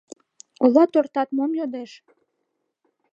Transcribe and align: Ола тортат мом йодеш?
Ола 0.63 0.83
тортат 0.93 1.29
мом 1.37 1.51
йодеш? 1.59 1.91